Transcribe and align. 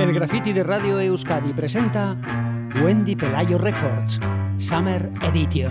El 0.00 0.14
graffiti 0.14 0.54
de 0.54 0.62
Radio 0.62 0.98
Euskadi 0.98 1.52
presenta 1.52 2.16
Wendy 2.82 3.16
Pelayo 3.16 3.58
Records, 3.58 4.18
Summer 4.56 5.10
Edition. 5.20 5.70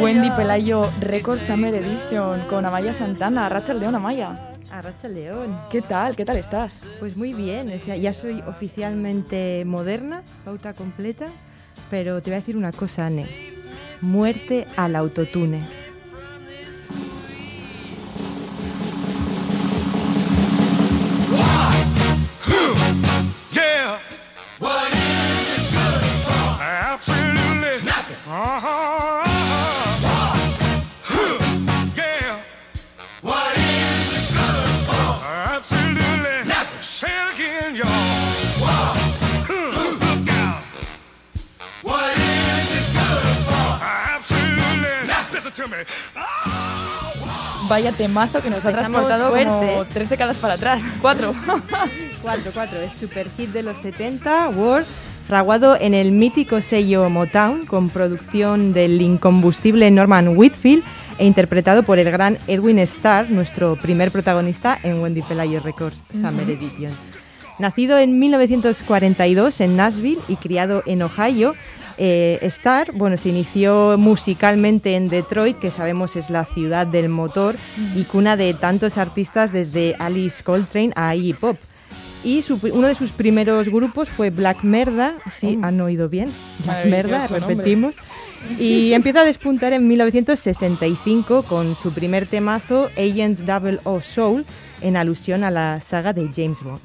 Wendy. 0.00 0.30
Pelayo 0.30 0.88
Record 1.00 1.38
Summer 1.38 1.74
Edition 1.74 2.40
con 2.48 2.64
Amaya 2.64 2.94
Santana, 2.94 3.50
Rachel 3.50 3.78
León 3.78 3.94
Amaya. 3.94 4.54
Arracha 4.70 5.08
León. 5.08 5.54
¿Qué 5.70 5.82
tal? 5.82 6.16
¿Qué 6.16 6.24
tal 6.24 6.38
estás? 6.38 6.82
Pues 6.98 7.18
muy 7.18 7.34
bien, 7.34 7.70
o 7.70 7.78
sea, 7.78 7.94
ya 7.94 8.14
soy 8.14 8.42
oficialmente 8.46 9.64
moderna, 9.66 10.22
pauta 10.46 10.72
completa, 10.72 11.26
pero 11.90 12.22
te 12.22 12.30
voy 12.30 12.36
a 12.36 12.40
decir 12.40 12.56
una 12.56 12.72
cosa, 12.72 13.06
Anne. 13.06 13.26
Muerte 14.00 14.66
al 14.76 14.96
autotune. 14.96 15.81
Vaya 47.68 47.92
temazo 47.92 48.42
que 48.42 48.50
nos 48.50 48.64
ha 48.64 48.72
transportado 48.72 49.30
como 49.30 49.84
tres 49.86 50.08
décadas 50.08 50.36
para 50.36 50.54
atrás. 50.54 50.82
Cuatro. 51.00 51.34
4-4, 52.22 52.74
es 52.84 52.92
super 52.98 53.28
hit 53.36 53.50
de 53.50 53.62
los 53.62 53.76
70, 53.82 54.50
World, 54.50 54.86
fraguado 55.26 55.76
en 55.80 55.92
el 55.92 56.12
mítico 56.12 56.60
sello 56.60 57.10
Motown, 57.10 57.66
con 57.66 57.90
producción 57.90 58.72
del 58.72 59.00
incombustible 59.00 59.90
Norman 59.90 60.36
Whitfield 60.36 60.84
e 61.18 61.26
interpretado 61.26 61.82
por 61.82 61.98
el 61.98 62.10
gran 62.10 62.38
Edwin 62.46 62.78
Starr, 62.80 63.30
nuestro 63.30 63.76
primer 63.76 64.10
protagonista 64.10 64.78
en 64.82 65.00
Wendy 65.00 65.22
Pelayo 65.22 65.60
Records 65.60 65.96
Summer 66.12 66.48
Edition. 66.48 66.92
Nacido 67.58 67.98
en 67.98 68.18
1942 68.18 69.60
en 69.60 69.76
Nashville 69.76 70.20
y 70.28 70.36
criado 70.36 70.82
en 70.86 71.02
Ohio, 71.02 71.54
eh, 71.98 72.38
Starr 72.42 72.92
bueno, 72.92 73.16
se 73.16 73.28
inició 73.30 73.96
musicalmente 73.98 74.96
en 74.96 75.08
Detroit, 75.08 75.58
que 75.58 75.70
sabemos 75.70 76.16
es 76.16 76.30
la 76.30 76.44
ciudad 76.44 76.86
del 76.86 77.08
motor 77.08 77.56
y 77.96 78.02
cuna 78.04 78.36
de 78.36 78.54
tantos 78.54 78.98
artistas 78.98 79.52
desde 79.52 79.94
Alice 79.98 80.42
Coltrane 80.42 80.92
a 80.96 81.14
Iggy 81.14 81.32
Pop. 81.34 81.56
Y 82.24 82.42
su- 82.42 82.58
uno 82.72 82.86
de 82.86 82.94
sus 82.94 83.10
primeros 83.10 83.68
grupos 83.68 84.08
fue 84.08 84.30
Black 84.30 84.62
Merda, 84.62 85.14
sí, 85.40 85.58
han 85.62 85.80
oído 85.80 86.08
bien, 86.08 86.30
Black 86.64 86.86
Merda, 86.86 87.28
nombre. 87.28 87.40
repetimos. 87.48 87.94
Y 88.58 88.92
empieza 88.94 89.20
a 89.20 89.24
despuntar 89.24 89.72
en 89.72 89.88
1965 89.88 91.42
con 91.44 91.74
su 91.74 91.92
primer 91.92 92.26
temazo, 92.26 92.90
Agent 92.96 93.40
Double 93.40 93.80
O 93.84 94.00
Soul, 94.00 94.44
en 94.82 94.96
alusión 94.96 95.42
a 95.44 95.50
la 95.50 95.80
saga 95.80 96.12
de 96.12 96.28
James 96.34 96.58
Bond. 96.62 96.80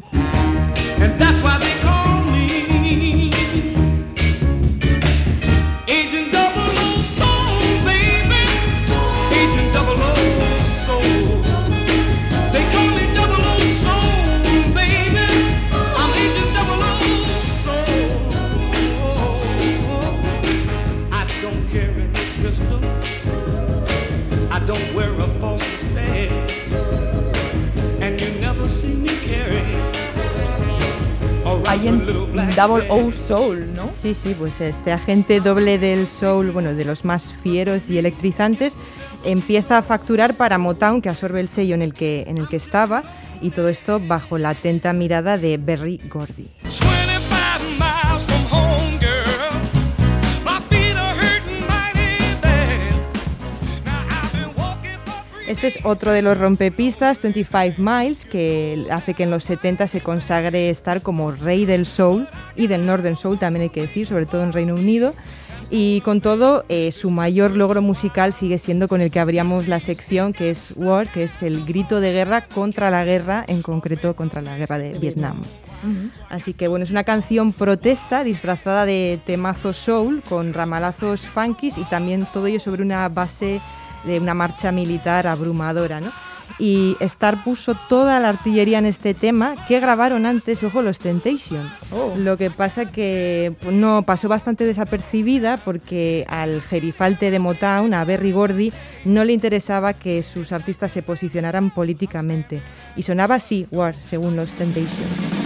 En 31.85 32.55
Double 32.55 32.85
O 32.89 33.11
Soul, 33.11 33.73
¿no? 33.75 33.89
Sí, 34.01 34.15
sí, 34.15 34.35
pues 34.37 34.59
este 34.61 34.91
agente 34.91 35.39
doble 35.39 35.77
del 35.77 36.07
soul, 36.07 36.51
bueno, 36.51 36.73
de 36.73 36.85
los 36.85 37.05
más 37.05 37.33
fieros 37.43 37.83
y 37.89 37.97
electrizantes, 37.97 38.73
empieza 39.23 39.77
a 39.77 39.81
facturar 39.83 40.33
para 40.33 40.57
Motown, 40.57 41.01
que 41.01 41.09
absorbe 41.09 41.39
el 41.39 41.49
sello 41.49 41.75
en 41.75 41.83
el 41.83 41.93
que, 41.93 42.25
en 42.27 42.39
el 42.39 42.47
que 42.47 42.57
estaba, 42.57 43.03
y 43.41 43.51
todo 43.51 43.67
esto 43.67 43.99
bajo 43.99 44.37
la 44.37 44.49
atenta 44.49 44.91
mirada 44.93 45.37
de 45.37 45.57
Berry 45.57 46.01
Gordy. 46.09 46.47
Este 55.47 55.67
es 55.67 55.85
otro 55.85 56.11
de 56.11 56.21
los 56.21 56.37
rompepistas, 56.37 57.21
25 57.21 57.81
Miles, 57.81 58.25
que 58.25 58.85
hace 58.91 59.13
que 59.13 59.23
en 59.23 59.31
los 59.31 59.45
70 59.45 59.87
se 59.87 60.01
consagre 60.01 60.69
estar 60.69 61.01
como 61.01 61.31
rey 61.31 61.63
del 61.63 61.85
soul 61.85 62.27
y 62.57 62.67
del 62.67 62.85
Northern 62.85 63.15
Soul, 63.15 63.39
también 63.39 63.63
hay 63.63 63.69
que 63.69 63.81
decir, 63.81 64.07
sobre 64.07 64.25
todo 64.25 64.43
en 64.43 64.51
Reino 64.51 64.73
Unido. 64.73 65.13
Y 65.69 66.01
con 66.01 66.19
todo, 66.19 66.65
eh, 66.67 66.91
su 66.91 67.11
mayor 67.11 67.55
logro 67.55 67.81
musical 67.81 68.33
sigue 68.33 68.57
siendo 68.57 68.89
con 68.89 68.99
el 68.99 69.09
que 69.09 69.21
abríamos 69.21 69.69
la 69.69 69.79
sección, 69.79 70.33
que 70.33 70.49
es 70.49 70.73
War, 70.75 71.07
que 71.07 71.23
es 71.23 71.41
el 71.41 71.65
grito 71.65 72.01
de 72.01 72.11
guerra 72.11 72.41
contra 72.41 72.89
la 72.89 73.05
guerra, 73.05 73.45
en 73.47 73.61
concreto 73.61 74.17
contra 74.17 74.41
la 74.41 74.57
guerra 74.57 74.77
de 74.77 74.99
Vietnam. 74.99 75.41
Así 76.29 76.53
que 76.53 76.67
bueno, 76.67 76.83
es 76.83 76.91
una 76.91 77.05
canción 77.05 77.53
protesta 77.53 78.25
disfrazada 78.25 78.85
de 78.85 79.19
temazo 79.25 79.71
soul 79.71 80.21
con 80.27 80.53
ramalazos 80.53 81.21
funkis 81.21 81.77
y 81.77 81.83
también 81.85 82.27
todo 82.33 82.47
ello 82.47 82.59
sobre 82.59 82.81
una 82.81 83.07
base 83.07 83.61
de 84.07 84.19
una 84.19 84.33
marcha 84.33 84.71
militar 84.71 85.27
abrumadora, 85.27 86.01
¿no? 86.01 86.11
Y 86.59 86.95
Star 87.01 87.43
puso 87.43 87.75
toda 87.87 88.19
la 88.19 88.29
artillería 88.29 88.79
en 88.79 88.85
este 88.85 89.13
tema 89.13 89.55
que 89.67 89.79
grabaron 89.79 90.25
antes, 90.25 90.63
ojo, 90.63 90.81
los 90.81 90.97
Temptations. 90.97 91.71
Oh. 91.91 92.15
Lo 92.17 92.37
que 92.37 92.49
pasa 92.49 92.91
que 92.91 93.53
pues, 93.61 93.75
no 93.75 94.03
pasó 94.03 94.27
bastante 94.27 94.63
desapercibida 94.65 95.57
porque 95.57 96.25
al 96.27 96.61
gerifalte 96.61 97.29
de 97.29 97.39
Motown, 97.39 97.93
a 97.93 98.03
Berry 98.05 98.31
Gordy, 98.31 98.73
no 99.05 99.23
le 99.23 99.33
interesaba 99.33 99.93
que 99.93 100.23
sus 100.23 100.51
artistas 100.51 100.91
se 100.91 101.03
posicionaran 101.03 101.69
políticamente. 101.69 102.61
Y 102.95 103.03
sonaba 103.03 103.35
así, 103.35 103.67
War, 103.69 103.95
según 104.01 104.35
los 104.35 104.51
Temptations. 104.53 105.36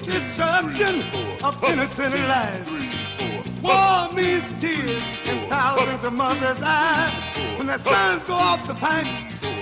Means 0.00 0.14
destruction 0.14 1.02
of 1.42 1.62
innocent 1.64 2.14
lives. 2.28 3.62
War 3.62 4.12
means 4.12 4.52
tears 4.60 5.02
in 5.28 5.48
thousands 5.48 6.04
of 6.04 6.12
mothers' 6.12 6.62
eyes 6.62 7.12
when 7.56 7.66
their 7.66 7.78
sons 7.78 8.24
go 8.24 8.34
off 8.34 8.66
to 8.68 8.74
fight 8.74 9.06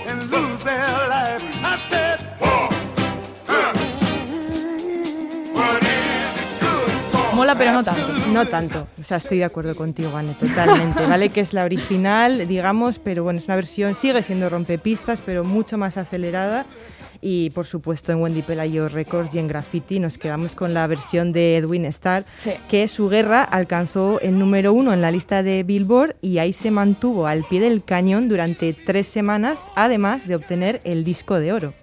and 0.05 0.29
lose 0.29 0.59
their 0.63 1.07
life. 1.09 1.43
I 1.63 1.77
said, 1.77 2.19
War. 2.41 2.69
Mola, 7.33 7.53
pero 7.53 7.71
no 7.71 7.83
tanto. 7.83 8.13
No 8.33 8.45
tanto, 8.47 8.87
o 8.99 9.03
sea, 9.03 9.17
estoy 9.17 9.37
de 9.37 9.43
acuerdo 9.43 9.75
contigo, 9.75 10.17
Anne, 10.17 10.33
totalmente. 10.33 11.05
Vale 11.05 11.29
que 11.29 11.41
es 11.41 11.53
la 11.53 11.65
original, 11.65 12.47
digamos, 12.47 12.97
pero 12.97 13.23
bueno, 13.23 13.39
es 13.39 13.45
una 13.45 13.55
versión, 13.55 13.93
sigue 13.93 14.23
siendo 14.23 14.49
rompepistas, 14.49 15.21
pero 15.23 15.43
mucho 15.43 15.77
más 15.77 15.97
acelerada 15.97 16.65
Y 17.21 17.49
por 17.51 17.65
supuesto 17.65 18.11
en 18.11 18.19
Wendy 18.21 18.41
Pelayo 18.41 18.89
Records 18.89 19.33
y 19.33 19.39
en 19.39 19.47
Graffiti 19.47 19.99
nos 19.99 20.17
quedamos 20.17 20.55
con 20.55 20.73
la 20.73 20.85
versión 20.87 21.31
de 21.31 21.57
Edwin 21.57 21.85
Starr, 21.85 22.23
Sí. 22.43 22.51
que 22.69 22.87
su 22.87 23.09
guerra 23.09 23.43
alcanzó 23.43 24.19
el 24.21 24.37
número 24.39 24.73
uno 24.73 24.93
en 24.93 25.01
la 25.01 25.11
lista 25.11 25.43
de 25.43 25.63
Billboard 25.63 26.15
y 26.21 26.37
ahí 26.37 26.53
se 26.53 26.71
mantuvo 26.71 27.27
al 27.27 27.43
pie 27.43 27.59
del 27.59 27.83
cañón 27.83 28.27
durante 28.29 28.73
tres 28.73 29.07
semanas, 29.07 29.63
además 29.75 30.27
de 30.27 30.35
obtener 30.35 30.81
el 30.83 31.03
disco 31.03 31.39
de 31.39 31.53
oro. 31.53 31.73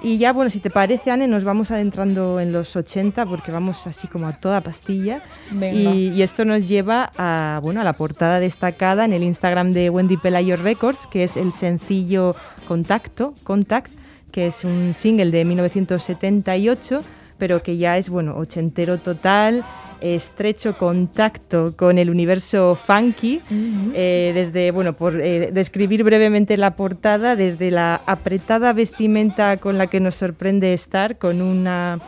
Y 0.00 0.18
ya, 0.18 0.32
bueno, 0.32 0.48
si 0.48 0.60
te 0.60 0.70
parece, 0.70 1.10
Anne, 1.10 1.26
nos 1.26 1.42
vamos 1.42 1.72
adentrando 1.72 2.38
en 2.38 2.52
los 2.52 2.76
80 2.76 3.26
porque 3.26 3.50
vamos 3.50 3.84
así 3.88 4.06
como 4.06 4.28
a 4.28 4.36
toda 4.36 4.60
pastilla. 4.60 5.20
Y, 5.60 6.10
y 6.10 6.22
esto 6.22 6.44
nos 6.44 6.68
lleva 6.68 7.10
a, 7.18 7.58
bueno, 7.64 7.80
a 7.80 7.84
la 7.84 7.94
portada 7.94 8.38
destacada 8.38 9.04
en 9.04 9.12
el 9.12 9.24
Instagram 9.24 9.72
de 9.72 9.90
Wendy 9.90 10.16
Pelayo 10.16 10.56
Records, 10.56 11.08
que 11.08 11.24
es 11.24 11.36
el 11.36 11.52
sencillo 11.52 12.36
Contacto, 12.68 13.34
Contact, 13.42 13.90
que 14.30 14.46
es 14.46 14.64
un 14.64 14.94
single 14.94 15.30
de 15.30 15.44
1978, 15.44 17.02
pero 17.38 17.62
que 17.62 17.76
ya 17.76 17.98
es, 17.98 18.08
bueno, 18.08 18.36
ochentero 18.36 18.98
total, 18.98 19.64
estrecho 20.00 20.76
contacto 20.76 21.74
con 21.76 21.98
el 21.98 22.10
universo 22.10 22.76
funky. 22.76 23.40
Eh, 23.94 24.32
desde, 24.34 24.70
bueno, 24.70 24.92
por 24.92 25.20
eh, 25.20 25.50
describir 25.52 26.04
brevemente 26.04 26.56
la 26.56 26.72
portada, 26.72 27.36
desde 27.36 27.70
la 27.70 28.00
apretada 28.06 28.72
vestimenta 28.72 29.56
con 29.56 29.78
la 29.78 29.86
que 29.86 30.00
nos 30.00 30.14
sorprende 30.14 30.72
estar, 30.72 31.18
con 31.18 31.40
una, 31.42 31.98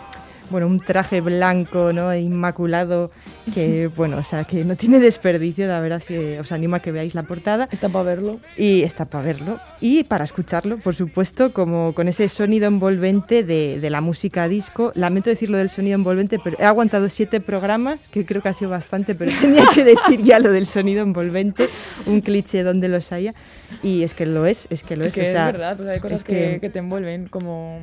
bueno, 0.50 0.66
un 0.66 0.80
traje 0.80 1.20
blanco, 1.20 1.92
¿no? 1.92 2.14
Inmaculado, 2.14 3.10
que, 3.54 3.88
bueno, 3.96 4.18
o 4.18 4.22
sea, 4.22 4.44
que 4.44 4.64
no 4.64 4.76
tiene 4.76 4.98
desperdicio, 4.98 5.66
la 5.66 5.80
verdad, 5.80 6.02
si 6.06 6.16
os 6.38 6.52
animo 6.52 6.76
a 6.76 6.80
que 6.80 6.92
veáis 6.92 7.14
la 7.14 7.22
portada. 7.22 7.68
Está 7.72 7.88
para 7.88 8.04
verlo. 8.04 8.40
Y 8.56 8.82
está 8.82 9.04
para 9.06 9.24
verlo 9.24 9.58
y 9.80 10.04
para 10.04 10.24
escucharlo, 10.24 10.78
por 10.78 10.94
supuesto, 10.94 11.52
como 11.52 11.92
con 11.94 12.08
ese 12.08 12.28
sonido 12.28 12.66
envolvente 12.66 13.42
de, 13.44 13.78
de 13.80 13.90
la 13.90 14.00
música 14.00 14.48
disco. 14.48 14.92
Lamento 14.94 15.30
decirlo 15.30 15.58
del 15.58 15.70
sonido 15.70 15.94
envolvente, 15.94 16.38
pero 16.42 16.56
he 16.58 16.64
aguantado 16.64 17.08
siete 17.08 17.40
programas, 17.40 18.08
que 18.08 18.24
creo 18.24 18.42
que 18.42 18.48
ha 18.48 18.54
sido 18.54 18.70
bastante, 18.70 19.14
pero 19.14 19.30
tenía 19.40 19.64
que 19.74 19.84
decir 19.84 20.22
ya 20.22 20.38
lo 20.38 20.52
del 20.52 20.66
sonido 20.66 21.02
envolvente, 21.02 21.68
un 22.06 22.20
cliché 22.20 22.62
donde 22.62 22.88
los 22.88 23.12
haya. 23.12 23.34
Y 23.82 24.02
es 24.02 24.14
que 24.14 24.26
lo 24.26 24.46
es, 24.46 24.66
es 24.70 24.82
que 24.82 24.96
lo 24.96 25.04
es. 25.04 25.10
Es 25.10 25.14
que 25.14 25.28
o 25.28 25.32
sea, 25.32 25.46
es 25.46 25.52
verdad, 25.52 25.76
pues 25.76 25.88
hay 25.88 26.00
cosas 26.00 26.18
es 26.18 26.24
que, 26.24 26.32
que- 26.34 26.58
que 26.60 26.70
te 26.70 26.78
envuelven 26.80 27.28
como 27.28 27.78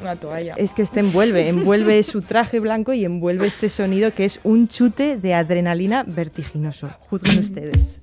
una 0.00 0.16
toalla. 0.16 0.54
Es 0.56 0.74
que 0.74 0.82
este 0.82 1.00
envuelve, 1.00 1.48
envuelve 1.48 2.02
su 2.04 2.22
traje 2.22 2.60
blanco 2.60 2.92
y 2.92 3.04
envuelve 3.04 3.46
este 3.46 3.68
sonido 3.68 4.12
que 4.12 4.24
es 4.24 4.40
un 4.44 4.68
chute 4.68 5.16
de 5.16 5.34
adrenalina 5.34 6.04
vertiginoso. 6.06 6.88
Juzguen 7.08 7.38
ustedes. 7.38 8.00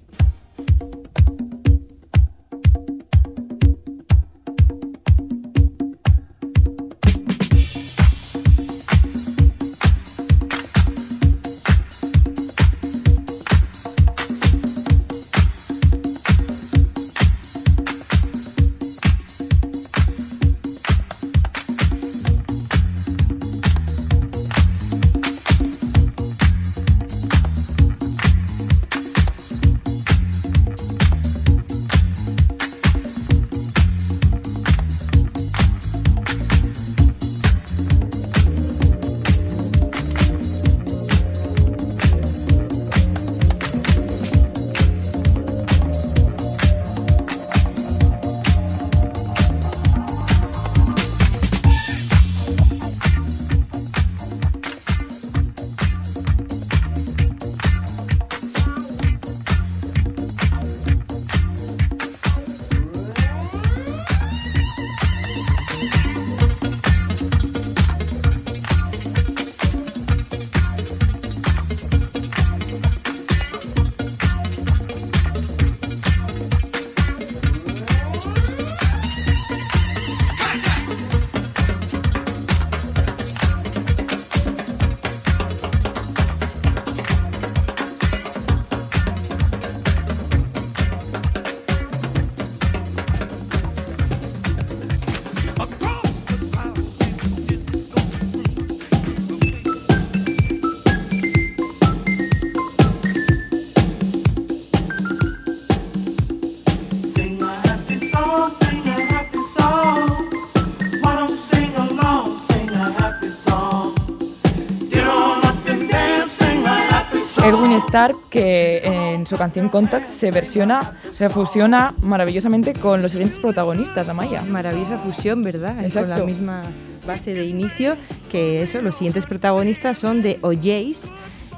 Que 118.29 118.81
en 118.83 119.25
su 119.25 119.37
canción 119.37 119.69
Contact 119.69 120.09
se 120.09 120.31
versiona, 120.31 120.93
se 121.11 121.29
fusiona 121.29 121.93
maravillosamente 122.01 122.73
con 122.73 123.01
los 123.01 123.11
siguientes 123.11 123.39
protagonistas, 123.39 124.09
Amaya. 124.09 124.41
Maravillosa 124.41 124.97
fusión, 124.97 125.43
¿verdad? 125.43 125.75
Con 125.93 126.09
la 126.09 126.17
misma 126.17 126.63
base 127.07 127.33
de 127.33 127.45
inicio, 127.45 127.95
que 128.31 128.63
eso, 128.63 128.81
los 128.81 128.95
siguientes 128.95 129.25
protagonistas 129.25 129.97
son 129.97 130.21
de 130.21 130.39
OJs. 130.41 131.09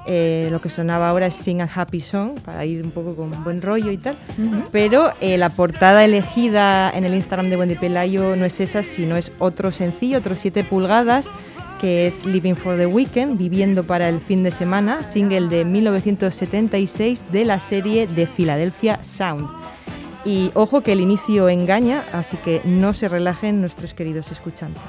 eh, 0.10 0.48
lo 0.52 0.62
que 0.62 0.70
sonaba 0.70 1.10
ahora 1.10 1.26
es 1.26 1.34
Sing 1.36 1.60
a 1.62 1.66
Happy 1.74 2.00
Song, 2.00 2.40
para 2.46 2.64
ir 2.64 2.82
un 2.82 2.92
poco 2.92 3.14
con 3.16 3.44
buen 3.44 3.62
rollo 3.62 3.92
y 3.92 3.98
tal. 3.98 4.16
Ujú. 4.38 4.64
Pero 4.72 5.12
eh, 5.20 5.38
la 5.38 5.50
portada 5.50 6.06
elegida 6.06 6.90
en 6.92 7.04
el 7.04 7.14
Instagram 7.14 7.50
de 7.50 7.58
Wendy 7.58 7.76
Pelayo 7.76 8.38
no 8.38 8.46
es 8.46 8.62
esa, 8.62 8.84
sino 8.84 9.18
es 9.18 9.34
otro 9.40 9.72
sencillo, 9.74 10.20
otros 10.20 10.40
7 10.40 10.64
pulgadas, 10.64 11.26
que 11.80 12.08
es 12.08 12.26
Living 12.26 12.56
for 12.56 12.78
the 12.78 12.86
Weekend, 12.86 13.38
Viviendo 13.38 13.84
para 13.84 14.10
el 14.10 14.20
fin 14.20 14.44
de 14.44 14.52
semana, 14.52 15.04
single 15.04 15.48
de 15.48 15.66
1976 15.66 17.26
de 17.32 17.46
la 17.46 17.60
serie 17.60 18.08
de 18.08 18.28
Philadelphia 18.28 19.04
Sound. 19.04 19.48
Y 20.26 20.52
ojo 20.56 20.82
que 20.82 20.94
el 20.94 21.02
inicio 21.02 21.48
engaña, 21.50 22.04
así 22.12 22.38
que 22.38 22.62
no 22.66 22.94
se 22.94 23.08
relajen 23.08 23.62
nuestros 23.62 23.94
queridos 23.94 24.32
escuchantes. 24.32 24.84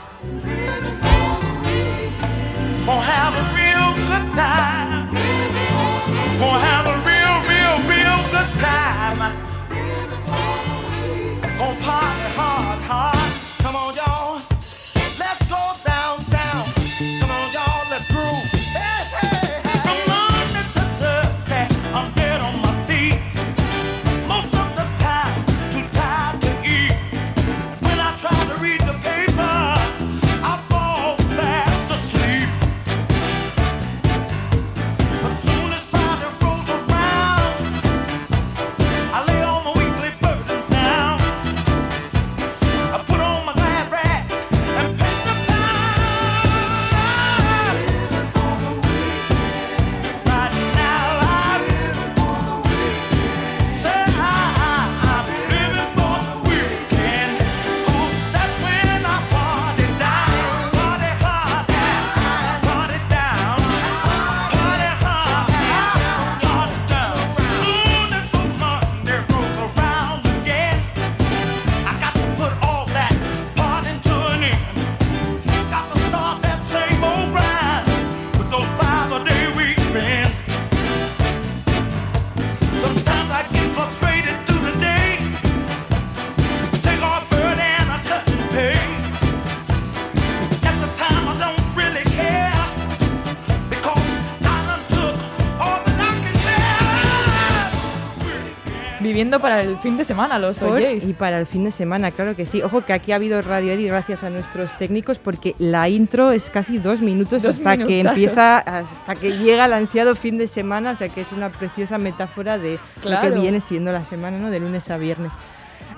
Para 99.39 99.61
el 99.63 99.77
fin 99.79 99.97
de 99.97 100.05
semana, 100.05 100.39
los 100.39 100.63
oyéis. 100.63 101.05
y 101.05 101.13
para 101.13 101.39
el 101.39 101.47
fin 101.47 101.65
de 101.65 101.71
semana, 101.71 102.11
claro 102.11 102.35
que 102.35 102.47
sí. 102.47 102.63
Ojo 102.63 102.81
que 102.83 102.93
aquí 102.93 103.13
ha 103.13 103.17
habido 103.17 103.41
Radio 103.43 103.73
Eddy 103.73 103.87
gracias 103.87 104.23
a 104.23 104.31
nuestros 104.31 104.77
técnicos 104.79 105.19
porque 105.19 105.55
la 105.59 105.89
intro 105.89 106.33
es 106.33 106.51
casi 106.51 106.79
dos 106.79 107.01
minutos 107.01 107.43
Dos 107.43 107.57
hasta 107.57 107.77
que 107.77 108.01
empieza, 108.01 108.59
hasta 108.59 109.15
que 109.15 109.37
llega 109.37 109.67
el 109.67 109.73
ansiado 109.75 110.15
fin 110.15 110.39
de 110.39 110.49
semana, 110.49 110.93
o 110.93 110.97
sea 110.97 111.09
que 111.09 111.21
es 111.21 111.33
una 111.33 111.51
preciosa 111.51 111.99
metáfora 111.99 112.59
de 112.59 112.79
lo 113.05 113.21
que 113.21 113.31
viene 113.31 113.61
siendo 113.61 113.93
la 113.93 114.05
semana, 114.05 114.39
¿no? 114.39 114.51
De 114.51 114.61
lunes 114.61 114.91
a 114.91 114.97
viernes. 114.97 115.33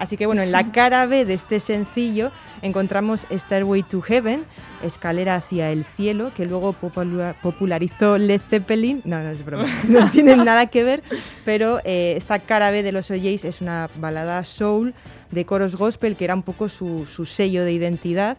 Así 0.00 0.16
que 0.16 0.26
bueno, 0.26 0.42
en 0.42 0.50
la 0.50 0.72
cara 0.72 1.06
B 1.06 1.24
de 1.26 1.34
este 1.34 1.60
sencillo 1.60 2.32
encontramos 2.62 3.26
Stairway 3.30 3.82
to 3.84 4.00
Heaven, 4.00 4.44
escalera 4.82 5.36
hacia 5.36 5.70
el 5.70 5.84
cielo, 5.84 6.32
que 6.34 6.46
luego 6.46 6.72
popula- 6.72 7.34
popularizó 7.40 8.18
Led 8.18 8.40
Zeppelin. 8.40 9.02
No, 9.04 9.22
no 9.22 9.28
es 9.28 9.44
broma, 9.44 9.66
no 9.88 10.10
tienen 10.10 10.44
nada 10.44 10.66
que 10.66 10.82
ver, 10.84 11.02
pero 11.44 11.80
eh, 11.84 12.14
esta 12.16 12.38
cara 12.40 12.70
B 12.70 12.82
de 12.82 12.92
los 12.92 13.10
Oyéis 13.10 13.44
es 13.44 13.60
una 13.60 13.88
balada 13.96 14.42
soul 14.42 14.94
de 15.30 15.44
coros 15.44 15.76
gospel 15.76 16.16
que 16.16 16.24
era 16.24 16.34
un 16.34 16.42
poco 16.42 16.68
su, 16.68 17.06
su 17.06 17.24
sello 17.26 17.62
de 17.64 17.72
identidad 17.72 18.36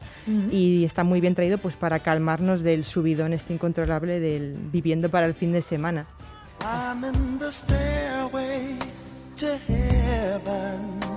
y 0.51 0.83
está 0.83 1.03
muy 1.05 1.21
bien 1.21 1.35
traído 1.35 1.57
pues 1.59 1.75
para 1.75 1.99
calmarnos 1.99 2.63
del 2.63 2.83
subidón 2.85 3.31
este 3.33 3.53
incontrolable 3.53 4.19
del 4.19 4.55
viviendo 4.73 5.09
para 5.09 5.25
el 5.27 5.33
fin 5.35 5.53
de 5.53 5.61
semana. 5.61 6.05
I'm 6.63 7.03
in 7.05 7.39
the 7.39 7.51
stairway 7.51 8.77
to 9.37 9.47
heaven. 9.67 11.10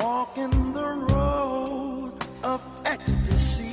Walking 0.00 0.72
the 0.72 1.08
road 1.10 2.12
of 2.44 2.62
ecstasy. 2.84 3.67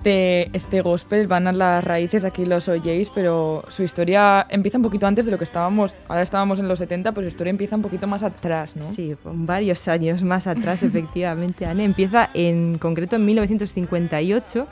Este, 0.00 0.48
este 0.56 0.80
gospel 0.80 1.26
van 1.26 1.46
a 1.46 1.52
las 1.52 1.84
raíces, 1.84 2.24
aquí 2.24 2.46
los 2.46 2.68
oyéis, 2.68 3.10
pero 3.14 3.66
su 3.68 3.82
historia 3.82 4.46
empieza 4.48 4.78
un 4.78 4.82
poquito 4.82 5.06
antes 5.06 5.26
de 5.26 5.30
lo 5.30 5.36
que 5.36 5.44
estábamos. 5.44 5.94
Ahora 6.08 6.22
estábamos 6.22 6.58
en 6.58 6.68
los 6.68 6.78
70, 6.78 7.12
pues 7.12 7.26
su 7.26 7.28
historia 7.28 7.50
empieza 7.50 7.76
un 7.76 7.82
poquito 7.82 8.06
más 8.06 8.22
atrás, 8.22 8.76
¿no? 8.76 8.90
Sí, 8.90 9.14
varios 9.22 9.86
años 9.88 10.22
más 10.22 10.46
atrás, 10.46 10.82
efectivamente, 10.84 11.66
Anne. 11.66 11.84
Empieza 11.84 12.30
en 12.32 12.78
concreto 12.78 13.16
en 13.16 13.26
1958. 13.26 14.66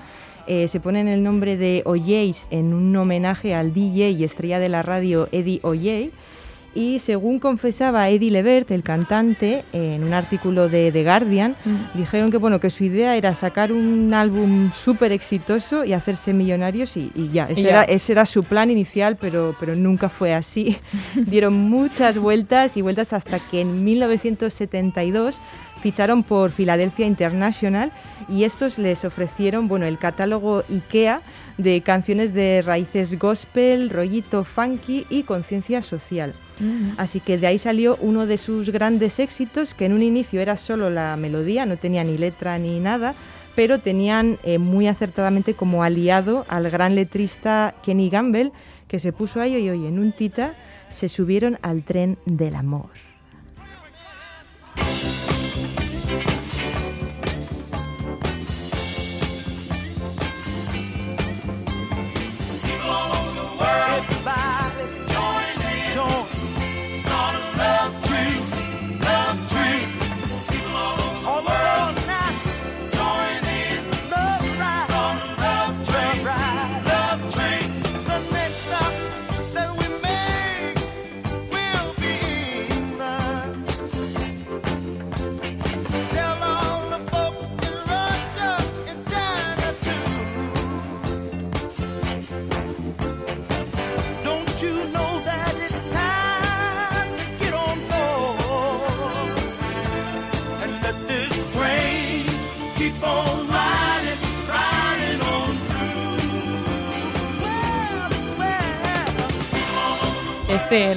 eh, 0.47 0.67
se 0.67 0.81
pone 0.81 1.13
el 1.13 1.23
nombre 1.23 1.59
de 1.59 1.83
O'Jays 1.85 2.47
en 2.49 2.73
un 2.73 2.97
homenaje 2.97 3.55
al 3.55 3.75
DJ 3.75 4.13
y 4.13 4.25
estrella 4.25 4.59
de 4.59 4.71
la 4.71 4.81
radio 4.81 5.29
Eddie 5.31 5.61
O'Jay. 5.63 6.11
Y 6.79 7.01
según 7.01 7.41
confesaba 7.41 8.09
Eddie 8.09 8.31
Levert, 8.31 8.71
el 8.71 8.85
cantante, 8.85 9.65
en 9.73 10.05
un 10.05 10.13
artículo 10.13 10.69
de 10.69 10.93
The 10.93 11.03
Guardian, 11.03 11.57
Mm. 11.65 11.99
dijeron 11.99 12.31
que 12.31 12.37
bueno 12.37 12.61
que 12.61 12.71
su 12.71 12.85
idea 12.85 13.17
era 13.17 13.35
sacar 13.35 13.73
un 13.73 14.15
álbum 14.15 14.71
súper 14.71 15.11
exitoso 15.11 15.85
y 15.85 15.93
hacerse 15.93 16.33
millonarios 16.33 16.97
y, 16.97 17.11
y 17.17 17.29
ya. 17.31 17.47
Ese, 17.47 17.61
Y 17.61 17.65
ya. 17.65 17.71
Era, 17.71 17.83
ese 17.83 18.13
era 18.13 18.27
su 18.27 18.45
plan 18.45 18.71
inicial, 18.71 19.17
pero, 19.17 19.57
pero 19.59 19.75
nunca 19.75 20.09
fue 20.09 20.33
así. 20.33 20.77
Dieron 21.17 21.55
muchas 21.55 22.17
vueltas 22.17 22.77
y 22.77 22.83
vueltas 22.83 23.13
hasta 23.13 23.41
que 23.41 23.61
en 23.63 23.83
1972 23.85 25.41
ficharon 25.83 26.23
por 26.23 26.51
Philadelphia 26.53 27.07
International 27.07 27.93
y 28.29 28.45
estos 28.45 28.79
les 28.79 29.05
ofrecieron 29.05 29.67
bueno, 29.69 29.87
el 29.87 29.99
catálogo 29.99 30.63
IKEA 30.71 31.21
de 31.59 31.83
canciones 31.83 32.33
de 32.33 32.63
raíces 32.63 33.19
gospel, 33.19 33.91
rollito 33.91 34.45
funky 34.45 35.07
y 35.11 35.25
conciencia 35.25 35.83
social. 35.83 36.33
Mm. 36.61 36.93
Así 36.97 37.21
que 37.21 37.37
de 37.37 37.49
ahí 37.49 37.59
salió 37.59 37.99
uno 38.01 38.27
de 38.27 38.39
sus 38.39 38.71
grandes 38.71 39.19
éxitos, 39.19 39.75
que 39.75 39.85
en 39.85 39.93
un 39.93 40.03
inicio 40.03 40.41
era 40.41 40.57
solo 40.57 40.89
la 40.89 41.17
melodía, 41.17 41.67
no 41.67 41.77
tenía 41.77 42.05
ni 42.05 42.17
letra 42.17 42.59
ni 42.59 42.81
nada, 42.81 43.15
pero 43.57 43.81
tenían 43.81 44.39
eh, 44.45 44.59
muy 44.59 44.87
acertadamente 44.87 45.53
como 45.55 45.83
aliado 45.83 46.47
al 46.49 46.71
gran 46.71 46.95
letrista 46.95 47.75
Kenny 47.83 48.09
Gamble, 48.09 48.53
que 48.87 49.01
se 49.01 49.13
puso 49.13 49.41
ahí 49.41 49.57
y 49.57 49.69
hoy 49.69 49.85
en 49.87 49.99
un 49.99 50.13
tita 50.13 50.55
se 50.93 51.09
subieron 51.09 51.59
al 51.61 51.83
tren 51.83 52.19
del 52.25 52.55
amor. 52.55 52.91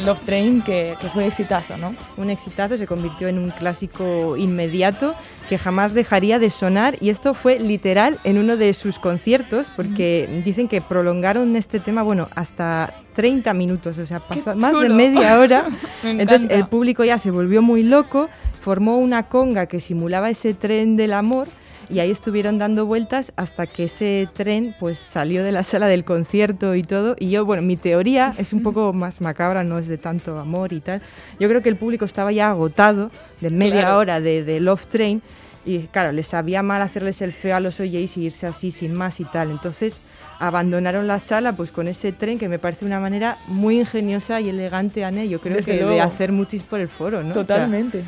Love 0.04 0.22
Train 0.22 0.62
que, 0.62 0.96
que 1.00 1.08
fue 1.10 1.28
exitazo, 1.28 1.78
¿no? 1.78 1.94
Un 2.18 2.30
exitazo 2.30 2.78
se 2.78 2.88
convirtió 2.88 3.28
en 3.28 3.38
un 3.38 3.50
clásico 3.50 4.38
inmediato 4.38 5.16
que 5.50 5.58
jamás 5.58 5.94
dejaría 5.94 6.40
de 6.40 6.50
sonar 6.50 6.96
y 7.02 7.10
esto 7.10 7.34
fue 7.34 7.60
literal 7.60 8.18
en 8.24 8.38
uno 8.38 8.58
de 8.58 8.74
sus 8.74 9.00
conciertos 9.00 9.68
porque 9.76 10.42
dicen 10.46 10.68
que 10.68 10.82
prolongaron 10.82 11.56
este 11.56 11.80
tema, 11.80 12.04
bueno, 12.04 12.30
hasta 12.36 12.94
30 13.16 13.54
minutos, 13.54 13.98
o 13.98 14.06
sea, 14.06 14.20
pasa 14.20 14.56
más 14.56 14.80
de 14.80 14.90
media 14.90 15.40
hora. 15.40 15.66
Me 16.04 16.22
Entonces 16.22 16.50
el 16.50 16.66
público 16.66 17.04
ya 17.04 17.20
se 17.20 17.32
volvió 17.32 17.62
muy 17.62 17.84
loco, 17.84 18.30
formó 18.62 18.98
una 18.98 19.24
conga 19.24 19.66
que 19.66 19.82
simulaba 19.82 20.30
ese 20.30 20.54
tren 20.54 20.96
del 20.96 21.14
amor 21.14 21.48
y 21.92 22.00
ahí 22.00 22.10
estuvieron 22.12 22.58
dando 22.58 22.86
vueltas 22.86 23.34
hasta 23.36 23.66
que 23.68 23.86
ese 23.86 24.28
tren 24.34 24.74
pues 24.80 24.98
salió 25.00 25.44
de 25.44 25.52
la 25.52 25.64
sala 25.64 25.88
del 25.88 26.04
concierto 26.06 26.76
y 26.76 26.84
todo. 26.84 27.16
Y 27.20 27.30
yo, 27.30 27.46
bueno, 27.46 27.62
mi 27.62 27.76
teoría 27.78 28.34
es 28.38 28.54
un 28.54 28.64
poco 28.64 28.94
más 28.94 29.20
macabra, 29.22 29.64
no 29.64 29.78
es 29.80 29.88
de 29.88 29.98
tanto 29.98 30.38
amor 30.40 30.74
y 30.74 30.80
tal. 30.80 31.02
Yo 31.40 31.50
creo 31.50 31.62
que 31.62 31.70
el 31.70 31.76
público 31.76 32.06
estaba 32.06 32.32
ya 32.32 32.50
agotado 32.50 33.12
de 33.42 33.50
media 33.50 33.82
Claro. 33.82 33.98
hora 33.98 34.22
de, 34.22 34.44
de 34.44 34.60
Love 34.60 34.86
Train 34.88 35.22
y 35.66 35.80
claro, 35.88 36.12
les 36.12 36.28
sabía 36.28 36.64
mal 36.64 36.82
hacerles 36.82 37.22
el 37.22 37.34
feo 37.34 37.56
a 37.56 37.60
los 37.60 37.80
OJs 37.80 38.18
y 38.18 38.26
irse 38.26 38.48
así 38.48 38.72
sin 38.72 38.94
más 38.94 39.20
y 39.20 39.26
tal. 39.26 39.52
Entonces 39.52 39.98
abandonaron 40.40 41.06
la 41.08 41.20
sala 41.20 41.54
pues 41.54 41.72
con 41.72 41.88
ese 41.88 42.12
tren 42.14 42.40
que 42.40 42.50
me 42.50 42.58
parece 42.58 42.86
una 42.86 43.00
manera 43.00 43.38
muy 43.48 43.80
ingeniosa 43.80 44.42
y 44.42 44.50
elegante, 44.50 45.06
Anne, 45.06 45.30
yo 45.30 45.40
creo 45.40 45.58
Desde 45.58 45.74
que 45.74 45.78
de 45.80 45.86
luego. 45.86 46.02
hacer 46.02 46.32
mutis 46.32 46.64
por 46.64 46.80
el 46.80 46.88
foro, 46.88 47.22
¿no? 47.22 47.30
O 47.30 47.34
sea, 47.34 47.44
Totalmente. 47.44 48.04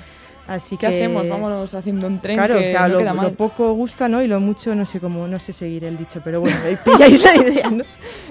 Así 0.48 0.78
¿Qué 0.78 0.88
que 0.88 0.88
hacemos? 0.88 1.28
Vámonos 1.28 1.74
haciendo 1.74 2.08
un 2.08 2.20
tren 2.20 2.36
Claro, 2.36 2.60
que 2.60 2.68
o 2.68 2.72
sea, 2.72 2.88
no 2.88 3.02
lo, 3.02 3.34
poco 3.34 3.74
gusta, 3.74 4.08
¿no? 4.08 4.22
Y 4.22 4.28
lo 4.28 4.40
mucho, 4.40 4.76
no 4.76 4.86
sé 4.86 5.00
cómo, 5.00 5.28
no 5.28 5.40
sé 5.40 5.54
seguir 5.54 5.84
el 5.84 5.98
dicho, 5.98 6.22
pero 6.24 6.42
bueno, 6.42 6.58
ahí 6.66 6.78
pilláis 6.84 7.24
la 7.24 7.36
idea, 7.36 7.70
¿no? 7.70 7.84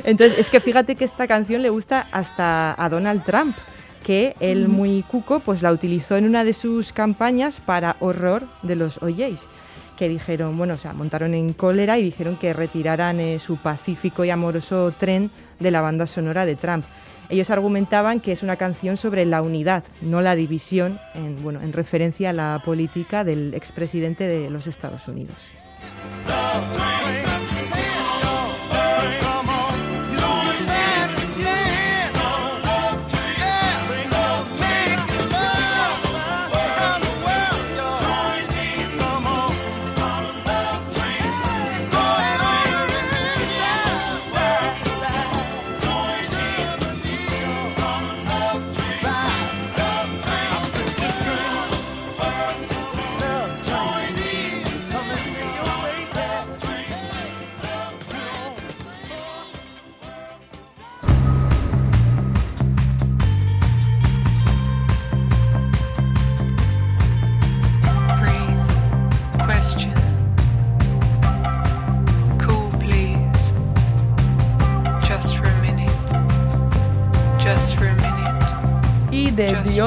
Entonces, 0.04 0.38
es 0.38 0.50
que 0.50 0.60
fíjate 0.60 0.96
que 0.96 1.04
esta 1.04 1.26
canción 1.26 1.62
le 1.62 1.70
gusta 1.70 2.06
hasta 2.12 2.74
a 2.82 2.88
Donald 2.88 3.24
Trump, 3.24 3.56
que 4.04 4.34
él 4.40 4.68
muy 4.68 5.02
cuco, 5.02 5.40
pues 5.40 5.62
la 5.62 5.72
utilizó 5.72 6.16
en 6.16 6.24
una 6.24 6.44
de 6.44 6.54
sus 6.54 6.92
campañas 6.92 7.60
para 7.64 7.96
horror 8.00 8.46
de 8.62 8.76
los 8.76 9.02
OJs 9.02 9.46
que 9.96 10.08
dijeron, 10.08 10.56
bueno, 10.58 10.74
o 10.74 10.78
sea, 10.78 10.94
montaron 10.94 11.32
en 11.32 11.52
cólera 11.52 11.98
y 11.98 12.02
dijeron 12.02 12.36
que 12.36 12.52
retiraran 12.52 13.20
eh, 13.20 13.38
su 13.38 13.56
pacífico 13.56 14.24
y 14.24 14.30
amoroso 14.30 14.92
tren 14.98 15.30
de 15.60 15.70
la 15.70 15.80
banda 15.80 16.08
sonora 16.08 16.44
de 16.44 16.56
Trump. 16.56 16.84
Ellos 17.32 17.48
argumentaban 17.48 18.20
que 18.20 18.30
es 18.32 18.42
una 18.42 18.56
canción 18.56 18.98
sobre 18.98 19.24
la 19.24 19.40
unidad, 19.40 19.84
no 20.02 20.20
la 20.20 20.34
división, 20.34 21.00
en, 21.14 21.42
bueno, 21.42 21.62
en 21.62 21.72
referencia 21.72 22.28
a 22.28 22.34
la 22.34 22.60
política 22.62 23.24
del 23.24 23.54
expresidente 23.54 24.28
de 24.28 24.50
los 24.50 24.66
Estados 24.66 25.08
Unidos. 25.08 25.38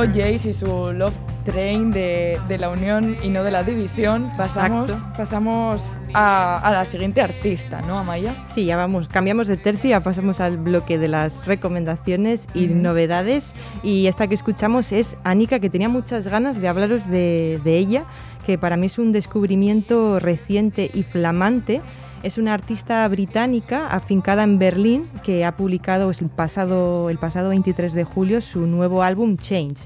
OJs 0.06 0.46
y 0.46 0.54
su 0.54 0.94
Love 0.94 1.14
Train 1.46 1.92
de, 1.92 2.40
de 2.48 2.58
la 2.58 2.70
unión 2.70 3.16
y 3.24 3.30
no 3.30 3.44
de 3.44 3.52
la 3.52 3.64
división, 3.64 4.32
pasamos, 4.38 4.90
Exacto. 4.90 5.14
pasamos 5.18 5.98
a, 6.14 6.60
a 6.60 6.72
la 6.72 6.86
siguiente 6.86 7.22
artista, 7.22 7.82
¿no, 7.82 8.00
Amaya? 8.00 8.34
Sí, 8.46 8.66
ya 8.66 8.78
vamos, 8.78 9.08
cambiamos 9.08 9.48
de 9.48 9.58
tercio, 9.58 9.90
ya 9.92 10.00
pasamos 10.02 10.40
al 10.40 10.58
bloque 10.58 10.98
de 10.98 11.08
las 11.08 11.46
recomendaciones 11.46 12.48
y 12.54 12.68
novedades. 12.68 13.54
Y 13.84 14.08
esta 14.08 14.28
que 14.28 14.36
escuchamos 14.36 14.92
es 14.92 15.18
Anika, 15.24 15.60
que 15.60 15.70
tenía 15.70 15.90
muchas 15.90 16.28
ganas 16.28 16.60
de 16.60 16.68
hablaros 16.68 17.08
de, 17.10 17.60
de 17.64 17.78
ella, 17.78 18.04
que 18.46 18.58
para 18.58 18.78
mí 18.78 18.88
es 18.88 19.00
un 19.00 19.12
descubrimiento 19.12 20.20
reciente 20.20 20.90
y 20.94 21.04
flamante. 21.04 21.82
Es 22.26 22.40
una 22.40 22.56
artista 22.56 23.08
británica 23.08 23.86
afincada 23.88 24.42
en 24.44 24.58
Berlín 24.58 25.06
que 25.24 25.46
ha 25.46 25.56
publicado 25.56 26.10
el, 26.10 26.30
pasado, 26.30 27.12
el 27.12 27.20
pasado 27.20 27.50
23 27.50 27.94
de 27.94 28.04
julio 28.04 28.42
su 28.42 28.62
nuevo 28.66 29.04
álbum 29.04 29.38
Change, 29.38 29.78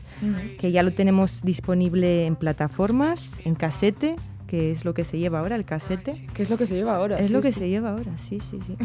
que 0.58 0.72
ya 0.72 0.82
lo 0.84 0.94
tenemos 0.94 1.42
disponible 1.44 2.26
en 2.26 2.38
plataformas, 2.38 3.32
en 3.44 3.56
casete, 3.56 4.16
que 4.48 4.72
es 4.72 4.86
lo 4.86 4.94
que 4.94 5.04
se 5.04 5.20
lleva 5.20 5.40
ahora, 5.40 5.58
el 5.58 5.66
casete. 5.66 6.14
¿Qué 6.34 6.44
es 6.44 6.50
lo 6.50 6.58
que 6.58 6.66
se 6.66 6.76
lleva 6.76 6.96
ahora? 6.96 7.20
Es 7.20 7.28
Sí, 7.28 7.34
lo 7.34 7.42
que 7.42 7.52
sí. 7.52 7.60
se 7.60 7.68
lleva 7.70 7.90
ahora, 7.92 8.12
sí, 8.30 8.40
sí, 8.40 8.58
sí. 8.66 8.78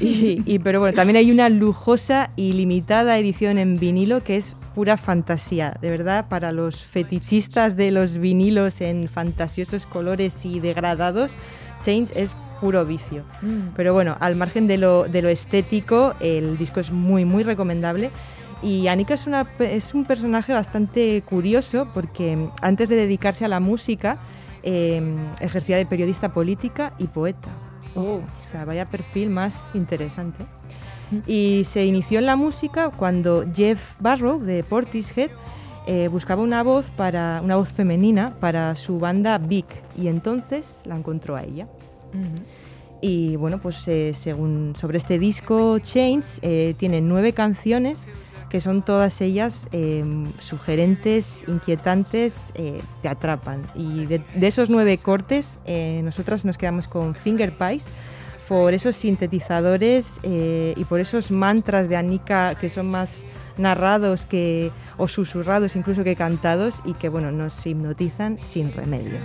y, 0.46 0.54
y- 0.54 0.58
pero 0.60 0.80
bueno, 0.80 0.96
también 0.96 1.18
hay 1.18 1.30
una 1.30 1.50
lujosa 1.50 2.30
y 2.34 2.54
limitada 2.54 3.18
edición 3.18 3.58
en 3.58 3.74
vinilo 3.74 4.24
que 4.24 4.38
es 4.38 4.54
pura 4.74 4.96
fantasía, 4.96 5.76
de 5.82 5.90
verdad, 5.90 6.28
para 6.30 6.50
los 6.50 6.82
fetichistas 6.82 7.76
de 7.76 7.90
los 7.90 8.16
vinilos 8.16 8.80
en 8.80 9.06
fantasiosos 9.06 9.84
colores 9.84 10.46
y 10.46 10.60
degradados, 10.60 11.34
Change 11.84 12.10
es 12.16 12.30
puro 12.62 12.86
vicio. 12.86 13.24
Mm. 13.42 13.74
Pero 13.74 13.92
bueno, 13.92 14.16
al 14.20 14.36
margen 14.36 14.68
de 14.68 14.78
lo, 14.78 15.08
de 15.08 15.20
lo 15.20 15.28
estético, 15.28 16.14
el 16.20 16.56
disco 16.56 16.78
es 16.78 16.92
muy, 16.92 17.24
muy 17.24 17.42
recomendable. 17.42 18.12
Y 18.62 18.86
Anika 18.86 19.14
es, 19.14 19.26
una, 19.26 19.48
es 19.58 19.94
un 19.94 20.04
personaje 20.04 20.52
bastante 20.52 21.20
curioso 21.28 21.88
porque 21.92 22.36
mm, 22.36 22.50
antes 22.62 22.88
de 22.88 22.94
dedicarse 22.94 23.44
a 23.44 23.48
la 23.48 23.58
música, 23.58 24.18
eh, 24.62 25.02
ejercía 25.40 25.76
de 25.76 25.86
periodista 25.86 26.32
política 26.32 26.92
y 26.98 27.08
poeta. 27.08 27.48
Oh. 27.96 28.20
O 28.20 28.50
sea, 28.52 28.64
vaya 28.64 28.86
perfil 28.86 29.28
más 29.30 29.54
interesante. 29.74 30.46
Y 31.26 31.64
se 31.64 31.84
inició 31.84 32.20
en 32.20 32.26
la 32.26 32.36
música 32.36 32.90
cuando 32.90 33.44
Jeff 33.52 33.80
Barrow 33.98 34.38
de 34.38 34.62
Portishead 34.62 35.30
eh, 35.86 36.06
buscaba 36.06 36.42
una 36.42 36.62
voz 36.62 36.86
para 36.96 37.40
una 37.42 37.56
voz 37.56 37.68
femenina 37.68 38.34
para 38.38 38.76
su 38.76 39.00
banda 39.00 39.36
Big 39.38 39.66
y 39.98 40.06
entonces 40.06 40.80
la 40.84 40.96
encontró 40.96 41.34
a 41.34 41.42
ella. 41.42 41.66
Y 43.04 43.34
bueno, 43.34 43.60
pues 43.60 43.86
eh, 43.88 44.12
según 44.14 44.74
sobre 44.76 44.96
este 44.96 45.18
disco 45.18 45.80
Change 45.80 46.38
eh, 46.40 46.74
tiene 46.78 47.00
nueve 47.00 47.32
canciones 47.32 48.04
que 48.48 48.60
son 48.60 48.82
todas 48.82 49.20
ellas 49.20 49.66
eh, 49.72 50.04
sugerentes, 50.38 51.42
inquietantes, 51.48 52.52
te 53.00 53.08
atrapan. 53.08 53.66
Y 53.74 54.04
de, 54.04 54.22
esos 54.42 54.68
nueve 54.68 54.98
cortes, 54.98 55.58
nosotras 56.02 56.44
nos 56.44 56.58
quedamos 56.58 56.86
con 56.86 57.14
Finger 57.14 57.56
Pies 57.56 57.82
por 58.46 58.74
esos 58.74 58.94
sintetizadores 58.94 60.20
y 60.22 60.84
por 60.84 61.00
esos 61.00 61.30
mantras 61.30 61.88
de 61.88 61.96
Anika 61.96 62.54
que 62.56 62.68
son 62.68 62.90
más 62.90 63.24
narrados 63.56 64.26
que 64.26 64.70
o 64.98 65.08
susurrados 65.08 65.74
incluso 65.74 66.04
que 66.04 66.14
cantados 66.14 66.82
y 66.84 66.92
que 66.92 67.08
bueno 67.08 67.32
nos 67.32 67.66
hipnotizan 67.66 68.38
sin 68.38 68.70
remedio. 68.74 69.18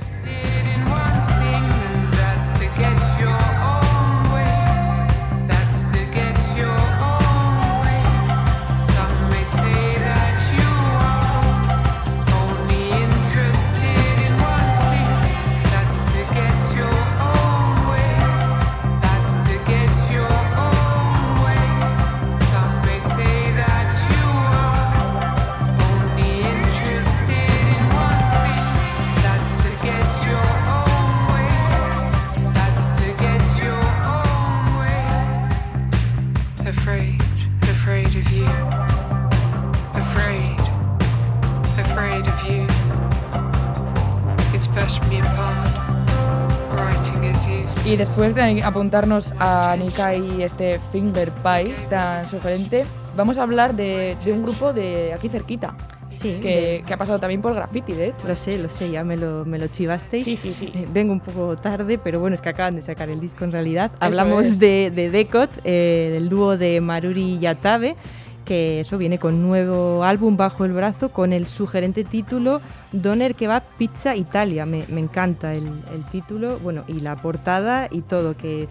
Y 47.97 48.05
después 48.05 48.35
de 48.35 48.61
apuntarnos 48.61 49.33
a 49.39 49.75
Nika 49.75 50.13
y 50.13 50.43
este 50.43 50.79
Finger 50.91 51.31
Pies 51.31 51.81
tan 51.89 52.29
sugerente, 52.29 52.85
vamos 53.15 53.39
a 53.39 53.41
hablar 53.41 53.75
de, 53.75 54.15
de 54.23 54.33
un 54.33 54.43
grupo 54.43 54.71
de 54.71 55.13
aquí 55.13 55.29
cerquita, 55.29 55.75
Sí, 56.11 56.37
que, 56.39 56.83
que 56.85 56.93
ha 56.93 56.97
pasado 56.97 57.17
también 57.19 57.41
por 57.41 57.55
graffiti, 57.55 57.93
de 57.93 58.09
hecho. 58.09 58.27
Lo 58.27 58.35
sé, 58.35 58.59
lo 58.59 58.69
sé, 58.69 58.91
ya 58.91 59.03
me 59.03 59.17
lo, 59.17 59.45
me 59.45 59.57
lo 59.57 59.65
chivasteis. 59.65 60.25
Sí, 60.25 60.37
sí, 60.37 60.53
sí. 60.53 60.71
Eh, 60.75 60.87
vengo 60.93 61.11
un 61.11 61.21
poco 61.21 61.55
tarde, 61.55 61.97
pero 61.97 62.19
bueno, 62.19 62.35
es 62.35 62.41
que 62.41 62.49
acaban 62.49 62.75
de 62.75 62.83
sacar 62.83 63.09
el 63.09 63.19
disco 63.19 63.45
en 63.45 63.51
realidad. 63.51 63.89
Eso 63.95 64.05
Hablamos 64.05 64.45
es. 64.45 64.59
de, 64.59 64.91
de 64.93 65.09
Decot, 65.09 65.49
eh, 65.63 66.11
del 66.13 66.29
dúo 66.29 66.55
de 66.55 66.79
Maruri 66.81 67.33
y 67.33 67.39
Yatabe, 67.39 67.95
que 68.47 68.79
eso 68.79 68.97
viene 68.97 69.19
con 69.19 69.41
nuevo 69.41 70.05
álbum 70.05 70.37
bajo 70.37 70.63
el 70.63 70.71
brazo 70.71 71.09
con 71.09 71.33
el 71.33 71.47
sugerente 71.47 72.05
título 72.05 72.61
Doner 72.93 73.35
Kebab 73.35 73.63
Pizza 73.77 74.15
Italia. 74.15 74.65
Me, 74.65 74.85
me 74.87 75.01
encanta 75.01 75.53
el, 75.53 75.65
el 75.93 76.05
título, 76.11 76.57
bueno, 76.59 76.85
y 76.87 77.01
la 77.01 77.17
portada 77.17 77.89
y 77.91 78.01
todo, 78.01 78.37
que 78.37 78.69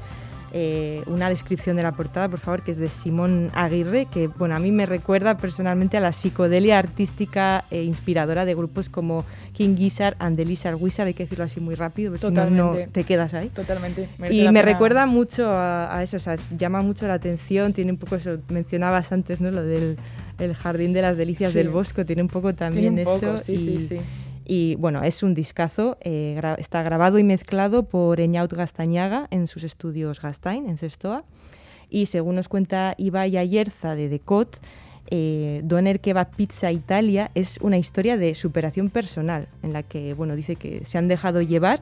eh, 0.52 1.02
una 1.06 1.28
descripción 1.28 1.76
de 1.76 1.82
la 1.82 1.92
portada, 1.92 2.28
por 2.28 2.38
favor, 2.38 2.62
que 2.62 2.70
es 2.70 2.76
de 2.78 2.88
Simón 2.88 3.50
Aguirre, 3.54 4.06
que 4.06 4.28
bueno, 4.28 4.54
a 4.54 4.58
mí 4.58 4.72
me 4.72 4.86
recuerda 4.86 5.36
personalmente 5.38 5.96
a 5.96 6.00
la 6.00 6.12
psicodelia 6.12 6.78
artística 6.78 7.64
e 7.70 7.82
inspiradora 7.82 8.44
de 8.44 8.54
grupos 8.54 8.88
como 8.88 9.24
King 9.52 9.76
Gizzard 9.76 10.16
and 10.18 10.36
the 10.36 10.44
Lizard 10.44 10.76
Wizard, 10.80 11.06
hay 11.08 11.14
que 11.14 11.24
decirlo 11.24 11.44
así 11.44 11.60
muy 11.60 11.74
rápido, 11.74 12.12
porque 12.12 12.26
si 12.28 12.32
no, 12.32 12.44
no 12.50 12.56
Totalmente. 12.68 12.90
te 12.92 13.04
quedas 13.04 13.34
ahí. 13.34 13.48
Totalmente. 13.48 14.08
merece 14.18 14.36
Y 14.38 14.42
me 14.48 14.60
pena. 14.60 14.62
recuerda 14.62 15.06
mucho 15.06 15.46
a, 15.50 15.94
a 15.96 16.02
eso, 16.02 16.16
o 16.16 16.20
sea, 16.20 16.36
llama 16.56 16.82
mucho 16.82 17.06
la 17.06 17.14
atención, 17.14 17.72
tiene 17.72 17.92
un 17.92 17.98
poco 17.98 18.16
eso, 18.16 18.38
mencionabas 18.48 19.12
antes, 19.12 19.40
¿no? 19.40 19.50
Lo 19.50 19.62
del 19.62 19.96
el 20.38 20.54
jardín 20.54 20.92
de 20.92 21.00
las 21.00 21.16
delicias 21.16 21.52
Sí. 21.52 21.58
del 21.58 21.70
bosco, 21.70 22.04
tiene 22.04 22.20
un 22.20 22.28
poco 22.28 22.54
también 22.54 22.94
Tiene 22.94 23.10
un 23.10 23.18
poco, 23.18 23.36
eso. 23.36 23.44
sí, 23.46 23.52
y, 23.54 23.58
sí, 23.58 23.80
sí. 23.88 23.98
Y 24.46 24.76
bueno, 24.76 25.02
es 25.02 25.22
un 25.22 25.34
discazo, 25.34 25.98
eh, 26.00 26.40
está 26.58 26.82
grabado 26.82 27.18
y 27.18 27.24
mezclado 27.24 27.88
por 27.88 28.20
Eñaut 28.20 28.52
Gastañaga 28.52 29.26
en 29.30 29.48
sus 29.48 29.64
estudios 29.64 30.20
Gastain, 30.20 30.68
en 30.68 30.78
Sestoa. 30.78 31.24
Y 31.88 32.06
según 32.06 32.36
nos 32.36 32.48
cuenta 32.48 32.94
Ibai 32.96 33.36
Ayerza 33.36 33.94
de 33.96 34.08
Decot, 34.08 34.60
eh, 35.10 35.60
Doner 35.64 36.00
Kebab 36.00 36.30
Pizza 36.34 36.72
Italia 36.72 37.30
es 37.34 37.58
una 37.60 37.78
historia 37.78 38.16
de 38.16 38.34
superación 38.34 38.90
personal, 38.90 39.48
en 39.62 39.72
la 39.72 39.82
que 39.82 40.14
bueno, 40.14 40.36
dice 40.36 40.56
que 40.56 40.84
se 40.84 40.98
han 40.98 41.08
dejado 41.08 41.42
llevar 41.42 41.80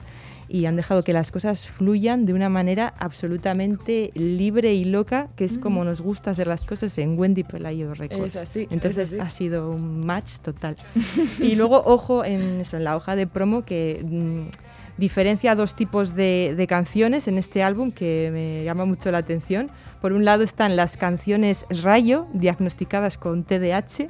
y 0.49 0.67
han 0.67 0.77
dejado 0.77 1.05
que 1.05 1.13
las 1.13 1.31
cosas 1.31 1.69
fluyan 1.69 2.27
de 2.27 2.35
una 2.35 2.49
manera 2.49 2.95
absolutamente 2.99 4.11
libre 4.15 4.75
y 4.75 4.85
loca, 4.85 5.29
que 5.37 5.45
es 5.45 5.59
como 5.59 5.85
nos 5.85 6.01
gusta 6.01 6.33
hacer 6.33 6.47
las 6.47 6.67
cosas 6.67 6.97
en 6.99 7.19
Wendy 7.19 7.45
Pelayo 7.45 7.95
Records. 7.95 8.35
Es 8.35 8.37
así, 8.37 8.61
es 8.63 8.73
Entonces 8.73 9.11
así. 9.13 9.21
ha 9.21 9.29
sido 9.29 9.71
un 9.71 10.05
match 10.07 10.39
total. 10.39 10.77
y 11.41 11.55
luego, 11.55 11.83
ojo, 11.85 12.25
en, 12.25 12.61
eso, 12.61 12.77
en 12.77 12.85
la 12.85 12.97
hoja 12.97 13.17
de 13.17 13.27
promo 13.27 13.65
que 13.65 14.05
mm, 14.05 14.49
diferencia 14.97 15.55
dos 15.55 15.75
tipos 15.75 16.15
de, 16.15 16.65
canciones 16.69 17.29
en 17.29 17.39
este 17.39 17.63
álbum 17.63 17.91
que 17.91 18.31
me 18.33 18.65
llama 18.65 18.85
mucho 18.85 19.11
la 19.11 19.19
atención. 19.19 19.71
Por 20.01 20.13
un 20.13 20.25
lado 20.25 20.43
están 20.43 20.77
las 20.77 20.97
canciones 20.97 21.67
Rayo, 21.69 22.27
diagnosticadas 22.33 23.19
con 23.19 23.45
TDAH, 23.45 24.09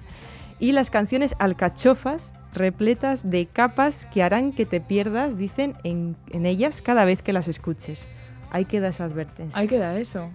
y 0.58 0.72
las 0.72 0.90
canciones 0.90 1.34
Alcachofas, 1.38 2.32
repletas 2.52 3.30
de 3.30 3.46
capas 3.46 4.06
que 4.06 4.22
harán 4.22 4.52
que 4.52 4.66
te 4.66 4.80
pierdas, 4.80 5.36
dicen, 5.36 5.74
en, 5.82 6.16
en 6.30 6.46
ellas 6.46 6.82
cada 6.82 7.04
vez 7.04 7.22
que 7.22 7.32
las 7.32 7.48
escuches. 7.48 8.08
Ahí 8.50 8.64
queda 8.64 8.88
esa 8.88 9.04
advertencia. 9.04 9.58
Ahí 9.58 9.66
queda 9.66 9.98
eso. 9.98 10.30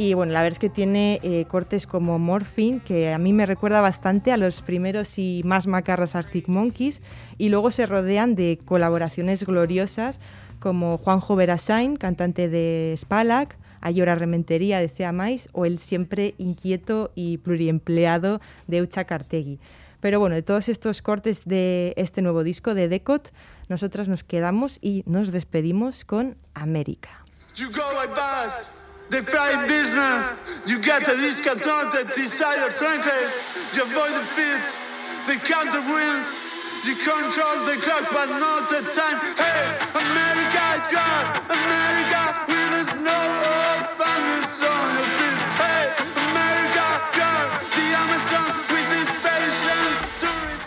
Y 0.00 0.14
bueno, 0.14 0.32
la 0.32 0.40
verdad 0.40 0.54
es 0.54 0.58
que 0.58 0.70
tiene 0.70 1.20
eh, 1.22 1.44
cortes 1.44 1.86
como 1.86 2.18
Morphine, 2.18 2.80
que 2.80 3.12
a 3.12 3.18
mí 3.18 3.34
me 3.34 3.44
recuerda 3.44 3.82
bastante 3.82 4.32
a 4.32 4.38
los 4.38 4.62
primeros 4.62 5.18
y 5.18 5.42
más 5.44 5.66
macarras 5.66 6.14
Arctic 6.14 6.48
Monkeys, 6.48 7.02
y 7.36 7.50
luego 7.50 7.70
se 7.70 7.84
rodean 7.84 8.34
de 8.34 8.58
colaboraciones 8.64 9.44
gloriosas 9.44 10.18
como 10.58 10.96
Juanjo 10.96 11.36
Verasain, 11.36 11.96
cantante 11.96 12.48
de 12.48 12.94
Spalak, 12.96 13.58
Ayora 13.82 14.14
Rementería 14.14 14.78
de 14.78 14.88
Cea 14.88 15.12
Mais 15.12 15.50
o 15.52 15.66
el 15.66 15.78
siempre 15.78 16.34
inquieto 16.38 17.12
y 17.14 17.36
pluriempleado 17.36 18.40
de 18.68 18.78
Eucha 18.78 19.04
Cartegui. 19.04 19.60
Pero 20.00 20.18
bueno, 20.18 20.34
de 20.34 20.40
todos 20.40 20.70
estos 20.70 21.02
cortes 21.02 21.42
de 21.44 21.92
este 21.98 22.22
nuevo 22.22 22.42
disco 22.42 22.72
de 22.72 22.88
Decot, 22.88 23.30
nosotras 23.68 24.08
nos 24.08 24.24
quedamos 24.24 24.78
y 24.80 25.02
nos 25.04 25.30
despedimos 25.30 26.06
con 26.06 26.38
América. 26.54 27.22
You 27.54 27.66
go 27.70 27.82
like 27.98 28.14
they 29.10 29.20
fight 29.22 29.66
business. 29.66 30.32
You 30.66 30.78
get 30.78 31.02
a 31.08 31.16
discount 31.16 31.66
at 31.66 32.14
desire 32.14 32.70
trankers. 32.70 33.34
You 33.74 33.82
avoid 33.82 34.14
the 34.14 34.24
fits, 34.36 34.76
they 35.26 35.36
count 35.36 35.72
the 35.72 35.82
wins. 35.82 36.34
You 36.86 36.94
control 36.96 37.66
the 37.66 37.76
clock, 37.82 38.08
but 38.10 38.30
not 38.40 38.70
the 38.70 38.80
time. 38.96 39.20
Hey, 39.36 39.62
America, 39.92 40.64
God, 40.90 41.24
America, 41.52 42.22
with 42.48 42.70
the 42.72 42.84
snow 42.92 43.24
off 43.44 44.00
and 44.00 44.24
the 44.24 44.40
song 44.48 44.90
of 45.02 45.08
this. 45.20 45.38
Hey, 45.60 45.92
America, 46.16 46.86
God, 47.20 47.46
the 47.76 47.86
Amazon 48.00 48.48
with 48.72 48.88
his 48.96 49.08
patience 49.20 49.98
to 50.20 50.28
it. 50.56 50.62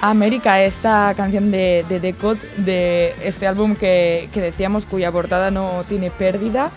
América, 0.00 0.62
esta 0.62 1.12
canción 1.14 1.50
de, 1.50 1.84
de 1.86 2.00
Decode, 2.00 2.40
de 2.56 3.14
este 3.22 3.46
álbum 3.46 3.76
que, 3.76 4.30
que 4.32 4.40
decíamos 4.40 4.86
cuya 4.86 5.12
portada 5.12 5.50
no 5.50 5.84
tiene 5.86 6.10
pérdida, 6.10 6.70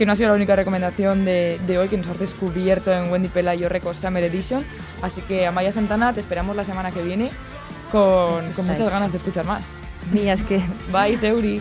que 0.00 0.06
no 0.06 0.12
ha 0.14 0.16
sido 0.16 0.30
la 0.30 0.34
única 0.34 0.56
recomendación 0.56 1.26
de, 1.26 1.60
de 1.66 1.76
hoy 1.76 1.88
que 1.88 1.98
nos 1.98 2.06
has 2.06 2.18
descubierto 2.18 2.90
en 2.90 3.12
Wendy 3.12 3.28
Pelayo 3.28 3.68
Records 3.68 3.98
Summer 3.98 4.24
Edition. 4.24 4.64
Así 5.02 5.20
que 5.20 5.46
Amaya 5.46 5.72
Santana, 5.72 6.14
te 6.14 6.20
esperamos 6.20 6.56
la 6.56 6.64
semana 6.64 6.90
que 6.90 7.02
viene 7.02 7.30
con, 7.92 8.46
muchas 8.46 8.80
hecho. 8.80 8.88
ganas 8.88 9.12
de 9.12 9.18
escuchar 9.18 9.44
más. 9.44 9.66
Mías 10.10 10.42
que 10.42 10.62
Bye, 10.90 11.18
Seuri. 11.18 11.60